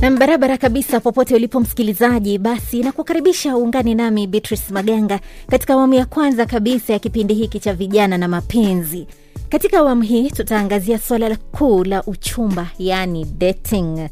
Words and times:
Nam 0.00 0.18
barabara 0.18 0.58
kabisa, 0.58 1.00
popote 1.00 1.34
ulipo 1.34 1.60
msikilizaji, 1.60 2.38
basi 2.38 2.82
nakukaribisha 2.82 3.56
uungane 3.56 3.94
nami 3.94 4.26
Beatrice 4.26 4.72
Maganga 4.72 5.20
katika 5.50 5.72
awamu 5.74 5.94
ya 5.94 6.06
kwanza 6.06 6.46
kabisa 6.46 6.92
ya 6.92 6.98
kipindi 6.98 7.34
hiki 7.34 7.60
cha 7.60 7.74
vijana 7.74 8.18
na 8.18 8.28
mapenzi. 8.28 9.06
Katika 9.52 9.78
awamu 9.78 10.02
hii 10.02 10.30
tutaangazia 10.30 10.98
suala 10.98 11.36
kuu 11.36 11.84
la 11.84 12.02
uchumba, 12.04 12.70
yaani 12.78 13.24
dating. 13.24 14.08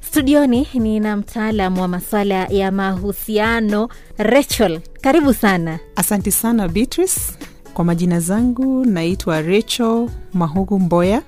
Studioni 0.00 0.68
nina 0.74 1.16
mtaalam 1.16 1.78
wa 1.78 1.88
maswala 1.88 2.46
ya 2.46 2.72
mahusiano 2.72 3.88
Rachel, 4.18 4.80
karibu 5.00 5.34
sana. 5.34 5.78
Asante 5.96 6.30
sana 6.30 6.68
Beatrice. 6.68 7.20
Kwa 7.74 7.84
majina 7.84 8.20
zangu 8.20 8.84
naitwa 8.84 9.42
Rachel 9.42 10.08
Mahugu 10.32 10.78
Mboya. 10.80 11.22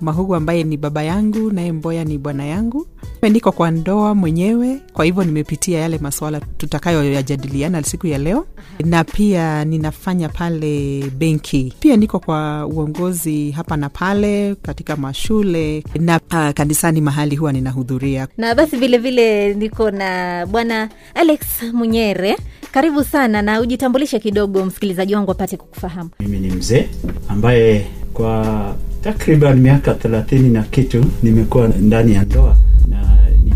Mahugu 0.00 0.34
ambaye 0.34 0.64
ni 0.64 0.76
baba 0.76 1.02
yangu, 1.02 1.50
naye 1.52 1.72
Mboya 1.72 2.04
ni 2.04 2.18
bwana 2.18 2.44
yangu. 2.46 2.86
Niko 3.30 3.52
kwa 3.52 3.70
ndoa 3.70 4.14
mwenyewe, 4.14 4.78
kwa 4.92 5.04
hivyo 5.04 5.24
nimepitia 5.24 5.78
yale 5.80 5.98
maswala 5.98 6.40
tutakayoyajadiliana 6.40 7.82
siku 7.82 8.06
ya 8.06 8.18
leo, 8.18 8.46
na 8.84 9.04
pia 9.04 9.64
ninafanya 9.64 10.28
pale 10.28 11.02
benki. 11.18 11.72
Pia 11.80 11.96
niko 11.96 12.18
kwa 12.18 12.66
uongozi 12.66 13.50
hapa 13.50 13.76
na 13.76 13.88
pale 13.88 14.54
katika 14.62 14.96
mashule 14.96 15.84
na 16.00 16.20
uh, 16.32 16.50
kanisani 16.50 17.00
mahali 17.00 17.36
huwa 17.36 17.52
ninahudhuria. 17.52 18.28
Na 18.38 18.54
basi 18.54 18.76
vilevile 18.76 19.46
vile 19.48 19.54
niko 19.54 19.90
na 19.90 20.46
bwana 20.46 20.88
Alex 21.14 21.40
Munyere, 21.72 22.36
karibu 22.72 23.04
sana, 23.04 23.42
na 23.42 23.60
ujitambulishe 23.60 24.18
kidogo, 24.18 24.64
msikilizaji 24.64 25.14
wangu 25.14 25.30
apate 25.30 25.56
kukufahamu. 25.56 26.10
Mimi 26.20 26.38
ni 26.40 26.50
mzee 26.50 26.88
ambaye 27.28 27.86
kwa 28.12 28.74
takriban 29.02 29.60
miaka 29.60 29.94
thelathini 29.94 30.48
na 30.48 30.62
kitu 30.62 31.04
nimekuwa 31.22 31.68
ndani 31.68 32.14
ya 32.14 32.24
ndoa 32.24 32.56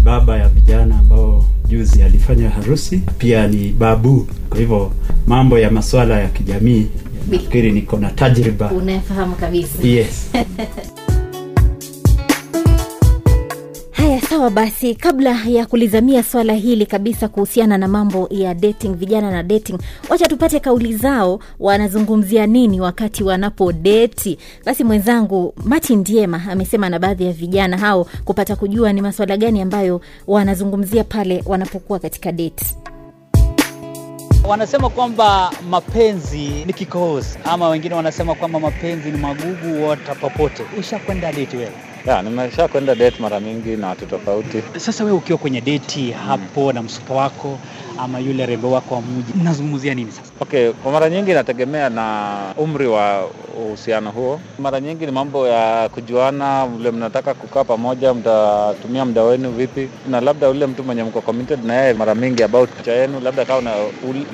baba 0.07 0.37
ya 0.39 0.49
vijana 0.49 0.99
ambao 0.99 1.45
juzi 1.69 2.03
alifanya 2.03 2.51
harusi, 2.51 3.03
pia 3.19 3.47
ni 3.47 3.69
babu. 3.69 4.29
Kwa 4.51 4.59
hivyo 4.59 4.93
mambo 5.27 5.59
ya 5.59 5.71
masuala 5.71 6.21
ya 6.21 6.29
kijamii 6.29 6.87
nafikiri 7.31 7.73
niko 7.73 7.97
na 7.97 8.11
tajriba. 8.11 8.71
Unafahamu 8.71 9.35
kabisa. 9.35 9.83
Yes. 9.89 10.31
sawa 14.47 14.55
basi, 14.55 14.95
kabla 14.95 15.41
ya 15.47 15.67
kulizamia 15.67 16.23
swala 16.23 16.53
hili 16.53 16.87
kabisa 16.87 17.29
kuhusiana 17.29 17.79
na 17.79 17.89
mambo 17.89 18.29
ya 18.31 18.55
dating, 18.55 18.95
vijana 18.97 19.31
na 19.31 19.43
dating, 19.43 19.79
wacha 20.09 20.27
tupate 20.29 20.61
kauli 20.61 20.97
zao, 20.97 21.41
wanazungumzia 21.61 22.47
nini 22.47 22.81
wakati 22.81 23.25
wanapodeti. 23.25 24.39
Basi 24.65 24.85
mwenzangu 24.85 25.55
Martin 25.65 25.99
Ndiema 25.99 26.43
amesema 26.51 26.89
na 26.89 26.99
baadhi 26.99 27.25
ya 27.25 27.33
vijana 27.33 27.79
hao 27.79 28.07
kupata 28.25 28.57
kujua 28.57 28.93
ni 28.93 29.03
maswala 29.03 29.37
gani 29.37 29.61
ambayo 29.61 30.01
wanazungumzia 30.27 31.05
pale 31.05 31.43
wanapokuwa 31.47 31.99
katika 31.99 32.33
deti. 32.33 32.77
Wanasema 34.49 34.91
kwamba 34.91 35.51
mapenzi 35.71 36.49
ni 36.67 36.73
kikohozi, 36.73 37.39
ama 37.45 37.69
wengine 37.69 37.95
wanasema 37.95 38.35
kwamba 38.35 38.61
mapenzi 38.61 39.11
ni 39.11 39.19
magugu 39.19 39.89
wata 39.89 40.15
popote. 40.15 40.63
Ushakwenda 40.79 41.33
deti 41.33 41.57
wewe? 41.57 41.96
Ya, 42.11 42.23
nimesha 42.23 42.69
kwenda 42.69 42.95
date 42.95 43.23
mara 43.23 43.41
mingi 43.41 43.77
na 43.77 43.89
watu 43.89 44.07
tofauti. 44.07 44.63
Sasa 44.77 45.05
wewe 45.05 45.17
ukiwa 45.17 45.39
kwenye 45.39 45.61
deti 45.61 46.11
hapo 46.11 46.73
na 46.73 46.83
msupa 46.83 47.15
wako 47.15 47.59
ama 47.99 48.19
yule 48.19 48.47
rembo 48.47 48.71
wako 48.71 48.95
wa 48.95 49.01
mji, 49.01 49.33
mnazungumzia 49.35 49.95
nini 49.95 50.13
sasa? 50.13 50.31
Okay, 50.41 50.71
kwa 50.73 50.93
mara 50.93 51.11
nyingi 51.11 51.31
inategemea 51.31 51.89
na 51.91 52.29
umri 52.57 52.87
wa 52.87 53.29
uhusiano 53.59 54.11
huo. 54.11 54.41
Mara 54.59 54.81
nyingi 54.81 55.07
ni 55.07 55.13
mambo 55.13 55.49
ya 55.49 55.89
kujuana, 55.89 56.67
vile 56.67 56.91
mnataka 56.91 57.35
kukaa 57.35 57.65
pamoja, 57.65 58.15
mtatumia 58.15 59.05
muda 59.05 59.23
wenu 59.23 59.51
vipi, 59.51 59.89
na 60.11 60.21
labda 60.21 60.49
ule 60.51 60.67
mtu 60.67 60.85
mwenye 60.85 61.03
mko 61.05 61.21
committed 61.21 61.65
na 61.65 61.75
yeye, 61.75 61.95
mara 61.95 62.15
mingi 62.15 62.43
about 62.43 62.71
future 62.71 62.97
yenu, 62.97 63.21
labda 63.21 63.45
kama 63.45 63.61
na 63.61 63.73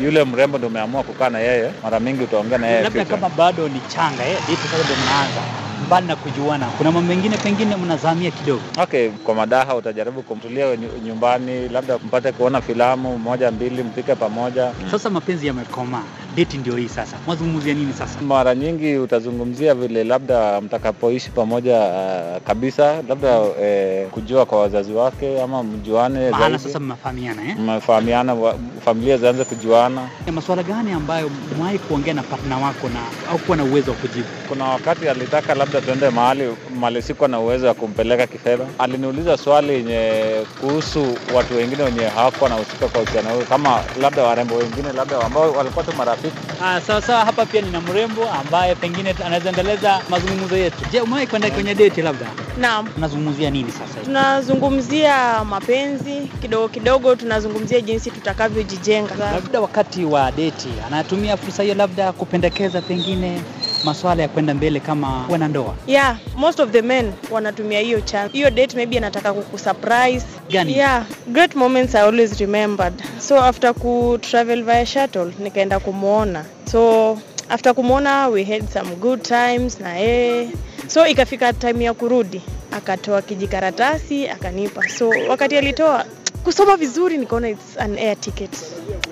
yule 0.03 0.25
mrembo 0.25 0.59
ndio 0.59 0.69
umeamua 0.69 1.03
kukaa 1.03 1.29
na 1.31 1.39
yeye, 1.39 1.71
mara 1.83 2.01
mingi 2.01 2.23
utaongea 2.23 2.59
na 2.59 2.67
yeye 2.67 2.83
Labda 2.83 3.05
kama 3.05 3.29
bado 3.29 3.69
ni 3.69 3.81
changa 3.89 4.27
eh, 4.27 4.39
date 4.49 4.69
sasa 4.69 4.85
ndio 4.85 4.97
mnaanza 4.97 5.62
mbali 5.87 6.07
na 6.07 6.17
kujuana, 6.17 6.67
kuna 6.67 6.93
mambo 6.93 7.15
mengine 7.15 7.37
pengine 7.37 7.77
mnazamia 7.77 8.31
kidogo. 8.31 8.63
Okay, 8.83 9.09
kwa 9.09 9.35
madaha 9.35 9.75
utajaribu 9.75 10.23
kumtulia 10.23 10.77
nyumbani, 11.07 11.69
labda 11.69 11.99
mpate 11.99 12.33
kuona 12.33 12.61
filamu 12.61 13.19
moja 13.19 13.51
mbili, 13.51 13.83
mpike 13.83 14.15
pamoja. 14.15 14.73
Sasa 14.91 15.11
mapenzi 15.11 15.47
yamekomaa, 15.47 16.03
deti 16.37 16.59
ndio 16.59 16.77
hii 16.77 16.89
sasa, 16.89 17.17
mwazungumzia 17.27 17.75
nini 17.75 17.93
sasa? 17.93 18.21
Mara 18.21 18.55
nyingi 18.55 18.97
utazungumzia 18.97 19.75
vile 19.75 20.05
labda 20.05 20.61
mtakapoishi 20.61 21.31
pamoja 21.31 21.79
uh, 21.79 22.43
kabisa, 22.47 23.03
labda 23.09 23.41
uh, 23.41 24.11
kujua 24.11 24.47
kwa 24.47 24.61
wazazi 24.61 24.93
wake 24.93 25.43
ama 25.43 25.63
mjuane 25.63 26.31
Maana 26.31 26.39
zaidi. 26.49 26.59
sasa 26.65 26.81
mmefahamiana 26.81 27.43
eh? 27.49 27.57
mmefahamiana, 27.59 28.37
familia 28.85 29.17
zianze 29.19 29.45
kujuana. 29.45 30.01
Ya 30.27 30.33
masuala 30.33 30.63
gani 30.63 30.93
ambayo 30.93 31.31
mwahi 31.59 31.79
kuongea 31.79 32.15
na 32.15 32.23
partner 32.23 32.59
wako 32.63 32.89
na 32.89 33.31
au 33.33 33.39
kuwa 33.39 33.57
na 33.57 33.65
uwezo 33.65 33.91
wa 33.91 33.97
kujibu? 33.97 34.27
Kuna 34.49 34.65
wakati 34.65 35.09
alitaka 35.09 35.55
labda 35.55 35.81
tuende 35.81 36.11
mahali 36.11 36.57
mali 36.81 37.03
sikuwa 37.03 37.29
na 37.29 37.41
uwezo 37.41 37.67
wa 37.67 37.75
kumpeleka 37.75 38.27
kifedha. 38.27 38.65
Aliniuliza 38.79 39.37
swali 39.37 39.73
yenye 39.73 40.13
kuhusu 40.61 41.07
watu 41.35 41.57
wengine 41.57 41.83
wenye 41.83 42.05
hawakuwa 42.05 42.51
na 42.51 42.57
husika 42.57 42.89
kwa 42.89 43.01
uhusiano 43.03 43.31
huo, 43.35 43.43
kama 43.49 43.81
labda 44.01 44.23
warembo 44.23 44.55
wengine 44.55 44.93
labda 44.93 45.25
ambao 45.25 45.53
walikuwa 45.53 45.85
tu 45.85 45.93
marafiki. 45.99 46.22
Ah, 46.63 46.81
sawa 46.81 47.03
sawa, 47.03 47.25
hapa 47.25 47.47
pia 47.47 47.61
nina 47.61 47.81
mrembo 47.81 48.29
ambaye 48.31 48.75
pengine 48.75 49.15
anaweza 49.27 49.49
endeleza 49.49 50.01
mazungumzo 50.11 50.57
yetu. 50.57 50.77
Je, 50.93 51.01
umewahi 51.01 51.27
kwenda 51.27 51.51
kwenye 51.51 51.75
date 51.75 52.03
labda? 52.03 52.27
Naam, 52.59 52.87
Tunazungumzia 52.89 53.51
nini 53.51 53.73
sasa 53.73 53.85
hivi? 53.95 54.05
tunazungumzia 54.05 55.45
mapenzi 55.45 56.21
kidogo 56.43 56.69
kidogo, 56.69 57.17
tunazungumzia 57.17 57.81
jinsi 57.81 58.11
tutakavyojijenga. 58.11 59.33
Labda 59.33 59.61
wakati 59.61 60.05
wa 60.05 60.33
deti 60.33 60.69
anatumia 60.87 61.37
fursa 61.37 61.63
hiyo 61.63 61.75
labda 61.75 62.13
kupendekeza 62.13 62.81
pengine 62.83 63.41
masuala 63.85 64.23
ya 64.23 64.29
kwenda 64.29 64.55
mbele 64.55 64.81
kama 64.81 65.25
kuwa 65.27 65.39
na 65.39 65.49
ndoa. 65.49 65.75
Yeah, 65.87 66.17
most 66.37 66.61
of 66.61 66.71
the 66.71 66.83
men 66.83 67.13
wanatumia 67.31 67.81
hiyo 67.81 68.01
chance. 68.01 68.33
Hiyo 68.33 68.51
date 68.51 68.77
maybe 68.77 68.99
anataka 68.99 69.33
kukusurprise. 69.33 70.27
Gani? 70.51 70.77
Yeah, 70.77 71.05
great 71.29 71.55
moments 71.55 71.95
are 71.95 72.05
always 72.09 72.41
remembered. 72.41 72.95
So 73.19 73.41
after 73.41 73.75
ku 73.75 74.19
travel 74.21 74.63
via 74.63 74.87
shuttle 74.87 75.33
nikaenda 75.39 75.81
kumuona. 75.81 76.45
So 76.73 77.19
after 77.49 77.75
kumwona 77.75 78.29
we 78.29 78.45
had 78.45 78.69
some 78.73 78.95
good 78.95 79.23
times 79.23 79.81
na 79.81 79.95
yeye. 79.97 80.49
So 80.89 81.07
ikafika 81.07 81.53
time 81.53 81.85
ya 81.85 81.95
kurudi, 81.95 82.43
akatoa 82.73 83.23
kijikaratasi 83.23 84.29
akanipa. 84.29 84.89
So 84.89 85.09
wakati 85.29 85.57
alitoa 85.57 86.05
kusoma 86.45 86.77
vizuri 86.77 87.19
nikaona 87.19 87.49
it's 87.49 87.79
an 87.79 87.99
air 87.99 88.21
ticket. 88.21 88.51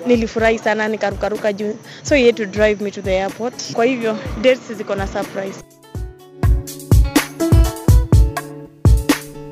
Nilifurahi 0.07 0.59
sana 0.59 0.87
nikarukaruka 0.87 1.53
juu. 1.53 1.73
So 2.03 2.15
he 2.15 2.25
had 2.25 2.35
to 2.37 2.45
drive 2.45 2.83
me 2.83 2.91
to 2.91 3.01
the 3.01 3.11
airport. 3.21 3.73
Kwa 3.73 3.85
hivyo 3.85 4.17
dates 4.41 4.73
ziko 4.77 4.95
na 4.95 5.07
surprise. 5.07 5.59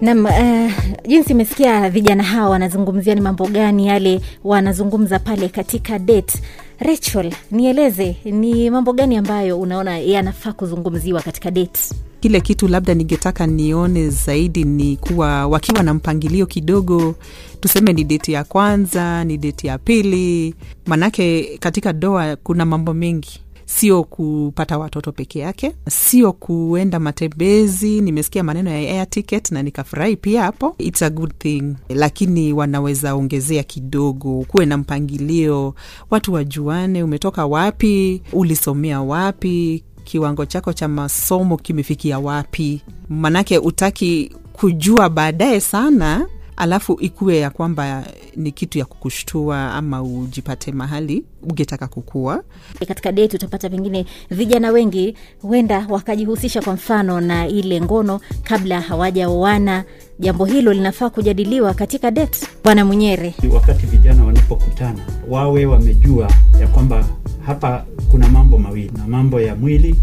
Nam, 0.01 0.25
uh, 0.25 0.72
jinsi 1.07 1.31
imesikia 1.31 1.89
vijana 1.89 2.23
hawa 2.23 2.50
wanazungumzia 2.50 3.16
ni 3.16 3.22
mambo 3.22 3.47
gani 3.47 3.88
yale 3.88 4.22
wanazungumza 4.44 5.19
pale 5.19 5.50
katika 5.50 6.00
date. 6.00 6.39
Rachel, 6.79 7.34
nieleze 7.51 8.16
ni 8.25 8.69
mambo 8.69 8.94
gani 8.94 9.18
ambayo 9.18 9.59
unaona 9.59 9.97
yanafaa 10.00 10.53
kuzungumziwa 10.53 11.22
katika 11.22 11.51
date? 11.51 11.79
Kile 12.19 12.41
kitu 12.41 12.68
labda 12.68 12.94
ningetaka 12.94 13.47
nione 13.47 14.09
zaidi 14.09 14.63
ni 14.63 14.97
kuwa 14.97 15.47
wakiwa 15.47 15.84
na 15.84 15.94
mpangilio 15.94 16.46
kidogo, 16.46 17.16
tuseme 17.59 17.94
ni 17.94 18.03
deti 18.03 18.31
ya 18.31 18.44
kwanza, 18.44 19.24
ni 19.24 19.38
deti 19.38 19.68
ya 19.68 19.78
pili, 19.78 20.56
manake 20.85 21.57
katika 21.59 21.94
doa 21.94 22.35
kuna 22.35 22.66
mambo 22.66 22.94
mengi. 22.94 23.40
Sio 23.66 24.03
kupata 24.03 24.77
watoto 24.77 25.12
peke 25.12 25.39
yake, 25.39 25.71
sio 25.89 26.33
kuenda 26.33 27.00
matembezi. 27.00 28.01
Nimesikia 28.01 28.44
maneno 28.44 28.69
ya 28.69 28.77
air 28.77 29.10
ticket 29.10 29.51
na 29.51 29.63
nikafurahi 29.63 30.16
pia 30.16 30.44
hapo, 30.44 30.75
it's 30.77 31.01
a 31.01 31.10
good 31.10 31.33
thing, 31.38 31.63
lakini 31.89 32.54
wanaweza 32.54 33.16
ongezea 33.16 33.63
kidogo, 33.63 34.45
kuwe 34.48 34.66
na 34.66 34.77
mpangilio, 34.77 35.75
watu 36.10 36.33
wajuane, 36.33 37.04
umetoka 37.04 37.45
wapi, 37.45 38.21
ulisomea 38.33 39.01
wapi, 39.01 39.83
kiwango 40.09 40.45
chako 40.45 40.73
cha 40.73 40.88
masomo 40.88 41.57
kimefikia 41.57 42.19
wapi, 42.19 42.81
manake 43.09 43.57
utaki 43.57 44.31
kujua 44.53 45.09
baadaye 45.09 45.59
sana 45.59 46.27
alafu 46.57 46.97
ikuwe 47.01 47.38
ya 47.38 47.50
kwamba 47.50 48.03
ni 48.35 48.51
kitu 48.51 48.77
ya 48.79 48.85
kukushtua 48.85 49.73
ama 49.73 50.03
ujipate 50.03 50.71
mahali 50.71 51.23
ungetaka 51.44 51.88
kukua. 51.88 52.44
Katika 52.88 53.11
date 53.11 53.35
utapata 53.38 53.69
pengine 53.69 54.06
vijana 54.29 54.71
wengi 54.71 55.15
huenda 55.41 55.85
wakajihusisha 55.89 56.61
kwa 56.61 56.73
mfano 56.73 57.21
na 57.21 57.47
ile 57.47 57.81
ngono 57.81 58.19
kabla 58.44 58.81
hawajaoana. 58.81 59.83
Jambo 60.19 60.45
hilo 60.45 60.73
linafaa 60.73 61.09
kujadiliwa 61.09 61.73
katika 61.73 62.11
date. 62.11 62.47
Bwana 62.63 62.85
Munyere, 62.85 63.33
Wakati 63.53 63.85
vijana 63.85 64.23
wanapokutana 64.25 65.00
wawe 65.29 65.65
wamejua 65.65 66.31
ya 66.61 66.67
kwamba 66.67 67.06
hapa 67.50 67.86
kuna 68.12 68.30
mambo 68.30 68.57
mawili 68.57 68.92
na 68.98 69.07
mambo 69.07 69.42
ya 69.42 69.56
mwili 69.56 69.96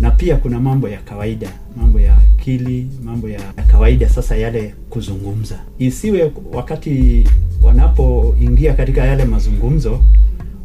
na 0.00 0.10
pia 0.10 0.36
kuna 0.36 0.60
mambo 0.60 0.88
ya 0.88 0.98
kawaida 1.00 1.48
mambo 1.76 2.00
ya 2.00 2.16
akili 2.18 2.88
mambo 3.04 3.28
ya, 3.28 3.40
kawaida. 3.70 4.08
Sasa 4.08 4.36
yale 4.36 4.74
kuzungumza. 4.90 5.58
Isiwe 5.78 6.32
wakati 6.52 7.24
wanapoingia 7.62 8.74
katika 8.74 9.04
yale 9.04 9.24
mazungumzo 9.24 10.00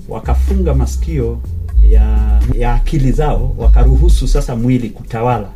wakafunga 0.10 0.74
masikio 0.74 1.39
ya, 1.89 2.39
ya 2.57 2.74
akili 2.74 3.12
zao 3.12 3.56
wakaruhusu 3.57 4.27
sasa 4.27 4.56
mwili 4.56 4.89
kutawala 4.89 5.50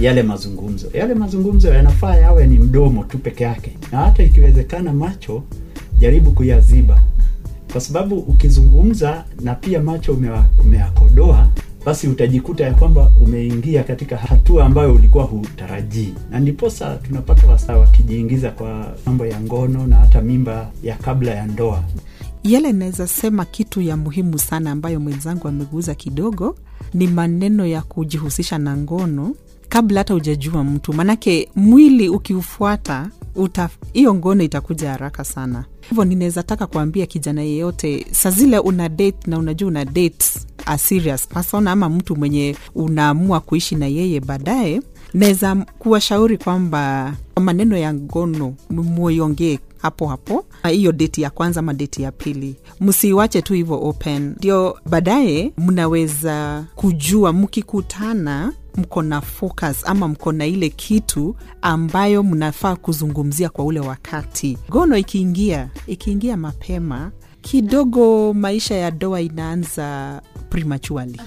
yale 0.00 0.22
mazungumzo. 0.22 0.86
Yale 0.94 1.14
mazungumzo 1.14 1.74
yanafaa 1.74 2.16
yawe 2.16 2.46
ni 2.46 2.58
mdomo 2.58 3.04
tu 3.04 3.18
peke 3.18 3.44
yake. 3.44 3.70
Na 3.92 3.98
hata 3.98 4.22
ikiwezekana 4.22 4.92
macho 4.92 5.42
jaribu 5.98 6.30
kuyaziba 6.32 7.02
kwa 7.76 7.80
sababu 7.80 8.18
ukizungumza 8.18 9.24
na 9.40 9.54
pia 9.54 9.82
macho 9.82 10.12
umewa- 10.12 10.46
basi 11.86 12.08
utajikuta 12.08 12.64
ya 12.64 12.74
kwamba 12.74 13.12
umeingia 13.20 13.84
katika 13.84 14.16
hatua 14.16 14.64
ambayo 14.66 14.94
ulikuwa 14.94 15.24
hutarajii. 15.24 16.14
Na 16.30 16.40
ndiposa 16.40 16.96
tunapata 16.96 17.46
wasaa 17.46 17.76
wakijiingiza 17.76 18.50
kwa 18.50 18.94
mambo 19.06 19.26
ya 19.26 19.40
ngono 19.40 19.86
na 19.86 19.96
hata 19.96 20.20
mimba 20.22 20.70
ya 20.82 20.96
kabla 20.96 21.30
ya 21.34 21.46
ndoa. 21.46 21.82
Yale 22.44 22.72
naweza 22.72 23.06
sema 23.06 23.44
kitu 23.44 23.80
ya 23.80 23.96
muhimu 23.96 24.38
sana 24.38 24.70
ambayo 24.70 25.00
mwenzangu 25.00 25.48
ameguza 25.48 25.94
kidogo 25.94 26.56
ni 26.94 27.06
maneno 27.06 27.66
ya 27.66 27.82
kujihusisha 27.82 28.58
na 28.58 28.76
ngono 28.76 29.34
kabla 29.68 30.00
hata 30.00 30.14
ujajua 30.14 30.64
mtu. 30.64 30.92
Manake 30.92 31.48
mwili 31.56 32.08
ukiufuata 32.08 33.10
hiyo 33.92 34.14
ngono 34.14 34.42
itakuja 34.44 34.90
haraka 34.90 35.24
sana. 35.24 35.64
Hivyo 35.88 36.04
ninaweza 36.04 36.42
taka 36.42 36.66
kuambia 36.66 37.06
kijana 37.06 37.42
yeyote 37.42 38.06
saa 38.10 38.30
zile 38.30 38.58
una 38.58 38.88
date 38.88 39.30
na 39.30 39.38
unajua 39.38 39.68
una 39.68 39.84
date 39.84 40.24
a 40.66 40.78
serious 40.78 41.28
person 41.28 41.68
ama 41.68 41.88
mtu 41.88 42.16
mwenye 42.16 42.56
unaamua 42.74 43.40
kuishi 43.40 43.74
na 43.74 43.86
yeye 43.86 44.20
baadaye 44.20 44.82
naweza 45.14 45.54
kuwashauri 45.78 46.38
kwamba 46.38 47.12
maneno 47.40 47.76
ya 47.76 47.94
ngono 47.94 48.54
muiongee 48.70 49.58
hapo 49.78 50.06
hapo 50.06 50.44
hiyo 50.70 50.92
deti 50.92 51.22
ya 51.22 51.30
kwanza 51.30 51.60
ama 51.60 51.74
deti 51.74 52.02
ya 52.02 52.12
pili. 52.12 52.56
Msiiwache 52.80 53.42
tu 53.42 53.54
hivyo 53.54 53.80
open. 53.82 54.34
Ndio 54.38 54.78
baadaye 54.90 55.52
mnaweza 55.58 56.64
kujua 56.74 57.32
mkikutana 57.32 58.52
mko 58.76 59.02
na 59.02 59.20
focus 59.20 59.82
ama 59.86 60.08
mko 60.08 60.32
na 60.32 60.46
ile 60.46 60.68
kitu 60.68 61.36
ambayo 61.62 62.22
mnafaa 62.22 62.76
kuzungumzia 62.76 63.48
kwa 63.48 63.64
ule 63.64 63.80
wakati. 63.80 64.58
Gono 64.70 64.96
ikiingia 64.96 65.68
ikiingia 65.86 66.36
mapema 66.36 67.10
kidogo 67.40 68.34
maisha 68.34 68.74
ya 68.74 68.90
doa 68.90 69.20
inaanza 69.20 70.22
prematurely. 70.50 71.20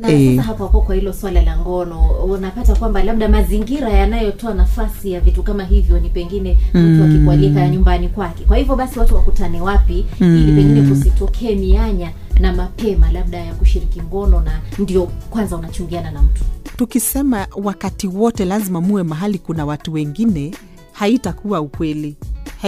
Na 0.00 0.08
Eh. 0.10 0.36
sasa 0.36 0.42
hapo 0.48 0.64
hapo 0.66 0.80
kwa 0.80 0.94
hilo 0.94 1.12
swala 1.12 1.42
la 1.42 1.58
ngono 1.58 2.00
unapata 2.24 2.74
kwamba 2.74 3.02
labda 3.04 3.28
mazingira 3.28 3.88
yanayotoa 3.90 4.54
nafasi 4.54 5.12
ya 5.12 5.20
vitu 5.20 5.42
kama 5.42 5.64
hivyo 5.64 6.00
ni 6.00 6.10
pengine 6.10 6.58
mtu 6.74 7.04
akikualika 7.04 7.68
nyumbani 7.68 8.08
kwake. 8.08 8.44
Kwa 8.44 8.56
hivyo 8.56 8.76
basi 8.76 8.98
watu 8.98 9.14
wakutane 9.14 9.60
wapi 9.60 10.04
ili 10.20 10.52
pengine 10.52 10.88
kusitokee 10.88 11.54
mianya 11.54 12.12
na 12.40 12.52
mapema 12.52 13.12
labda 13.12 13.38
ya 13.38 13.54
kushiriki 13.54 14.02
ngono 14.02 14.40
na 14.40 14.60
ndio 14.78 15.02
kwanza 15.30 15.56
unachungiana 15.56 16.10
na 16.10 16.22
mtu 16.22 16.44
tukisema 16.76 17.46
wakati 17.56 18.06
wote 18.06 18.44
lazima 18.44 18.80
muwe 18.80 19.02
mahali 19.02 19.38
kuna 19.38 19.64
watu 19.66 19.92
wengine 19.92 20.54
haitakuwa 20.92 21.60
ukweli 21.60 22.16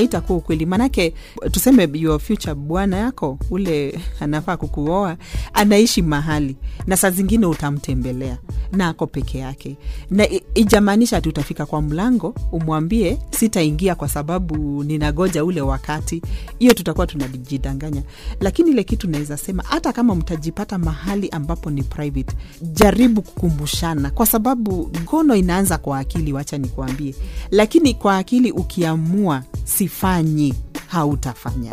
haitakuwa 0.00 0.38
ukweli. 0.38 0.66
Manake 0.66 1.14
tuseme 1.50 1.88
your 1.94 2.20
future 2.20 2.54
bwana 2.54 2.96
yako 2.96 3.38
ule 3.50 3.98
anafaa 4.20 4.56
kukuoa 4.56 5.16
anaishi 5.52 6.02
mahali 6.02 6.56
na 6.86 6.96
saa 6.96 7.10
zingine 7.10 7.46
utamtembelea 7.46 8.38
na 8.72 8.88
ako 8.88 9.06
peke 9.06 9.38
yake. 9.38 9.76
Na 10.10 10.26
ijamaanisha 10.54 11.16
ati 11.16 11.28
utafika 11.28 11.66
kwa 11.66 11.82
mlango 11.82 12.34
umwambie 12.52 13.18
sitaingia 13.30 13.94
kwa 13.94 14.08
sababu 14.08 14.84
ninagoja 14.84 15.44
ule 15.44 15.60
wakati. 15.60 16.22
Hiyo 16.58 16.74
tutakuwa 16.74 17.06
tunajidanganya. 17.06 18.02
Lakini 18.40 18.70
ile 18.70 18.84
kitu 18.84 19.08
naweza 19.10 19.36
sema 19.36 19.62
hata 19.66 19.92
kama 19.92 20.14
mtajipata 20.14 20.78
mahali 20.78 21.28
ambapo 21.28 21.70
ni 21.70 21.82
private 21.82 22.36
jaribu 22.62 23.22
kukumbushana. 23.22 24.10
Kwa 24.10 24.26
sababu 24.26 24.90
ngono 25.02 25.34
inaanza 25.36 25.78
kwa 25.78 25.98
akili 25.98 26.32
wacha 26.32 26.58
nikuambie. 26.58 27.14
Lakini 27.50 27.94
kwa 27.94 28.16
akili 28.16 28.52
ukiamua 28.52 29.42
sifanyi 29.66 30.54
hautafanya. 30.86 31.72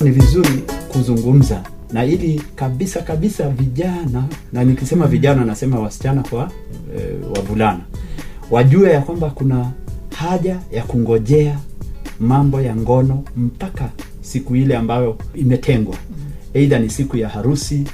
Ni 0.00 0.10
vizuri 0.10 0.62
kuzungumza 0.92 1.62
na 1.92 2.04
ili 2.04 2.42
kabisa 2.54 3.02
kabisa 3.02 3.48
vijana 3.48 4.24
na 4.52 4.64
nikisema 4.64 5.06
vijana 5.06 5.44
nasema 5.44 5.78
wasichana 5.80 6.22
kwa 6.22 6.50
e, 6.98 7.14
wavulana 7.36 7.80
wajue 8.50 8.90
ya 8.92 9.00
kwamba 9.00 9.30
kuna 9.30 9.70
haja 10.16 10.58
ya 10.72 10.82
kungojea 10.82 11.58
mambo 12.20 12.60
ya 12.60 12.76
ngono 12.76 13.24
mpaka 13.36 13.90
siku 14.20 14.56
ile 14.56 14.76
ambayo 14.76 15.18
imetengwa. 15.34 15.96
Eidha 16.54 16.78
ni 16.78 16.90
siku 16.90 17.16
ya 17.16 17.28
harusi 17.28 17.84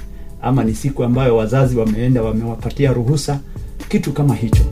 ama 0.41 0.63
ni 0.63 0.75
siku 0.75 1.03
ambayo 1.03 1.37
wazazi 1.37 1.77
wameenda 1.77 2.21
wamewapatia 2.23 2.93
ruhusa 2.93 3.39
kitu 3.89 4.11
kama 4.13 4.35
hicho 4.35 4.63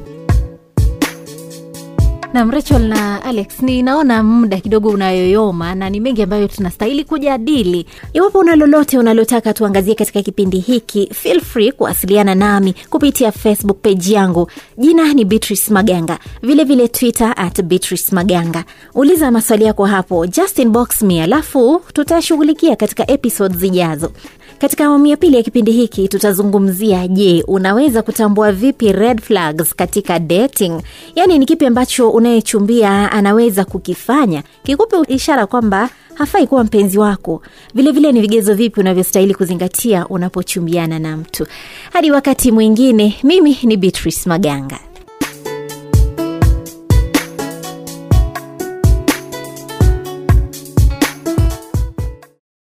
nam 2.33 2.51
rachel 2.51 2.81
na 2.87 3.21
alex 3.23 3.59
ninaona 3.61 4.23
muda 4.23 4.57
kidogo 4.59 4.89
unayoyoma 4.89 5.75
na 5.75 5.89
ni 5.89 5.99
mengi 5.99 6.21
ambayo 6.23 6.47
tunastahili 6.47 7.03
kujadili. 7.03 7.85
Iwapo 8.13 8.39
una 8.39 8.55
lolote 8.55 8.97
unalotaka 8.99 9.53
tuangazie 9.53 9.95
katika 9.95 10.21
kipindi 10.21 10.59
hiki 10.59 11.09
feel 11.13 11.41
free 11.41 11.71
kuwasiliana 11.71 12.35
nami 12.35 12.75
kupitia 12.89 13.31
facebook 13.31 13.77
page 13.81 14.13
yangu. 14.13 14.51
Jina 14.77 15.13
ni 15.13 15.25
beatrice 15.25 15.73
maganga 15.73 16.19
vilevile 16.41 16.63
vile 16.75 16.87
twitter 16.87 17.33
at 17.37 17.61
beatrice 17.61 18.15
maganga 18.15 18.63
uliza 18.95 19.31
maswali 19.31 19.65
yako 19.65 19.85
hapo 19.85 20.27
just 20.27 20.59
inbox 20.59 21.01
me 21.01 21.23
alafu 21.23 21.81
tutashughulikia 21.93 22.75
katika 22.75 23.11
episode 23.11 23.57
zijazo 23.57 24.11
katika 24.59 24.85
awamu 24.85 25.05
ya 25.07 25.17
pili 25.17 25.35
ya 25.37 25.43
kipindi 25.43 25.71
hiki 25.71 26.07
tutazungumzia 26.07 27.07
je 27.07 27.43
unaweza 27.47 28.01
kutambua 28.01 28.51
vipi 28.51 28.91
red 28.91 29.21
flags 29.21 29.75
katika 29.75 30.19
dating? 30.19 30.81
Yaani 31.15 31.39
ni 31.39 31.45
kipi 31.45 31.65
ambacho 31.65 32.09
unayechumbia 32.09 33.11
anaweza 33.11 33.65
kukifanya? 33.65 34.43
Kikupe 34.63 34.95
ishara 35.07 35.47
kwamba 35.47 35.89
hafai 36.13 36.47
kuwa 36.47 36.63
mpenzi 36.63 36.97
wako. 36.99 37.41
Vilevile 37.73 37.91
vile 38.07 38.11
ni 38.11 38.21
vigezo 38.21 38.53
vipi 38.53 38.79
unavyostahili 38.79 39.33
kuzingatia 39.35 40.07
unapochumbiana 40.07 40.99
na 40.99 41.17
mtu. 41.17 41.47
Hadi 41.93 42.11
wakati 42.11 42.51
mwingine 42.51 43.15
mimi 43.23 43.57
ni 43.63 43.77
beatrice 43.77 44.29
maganga 44.29 44.79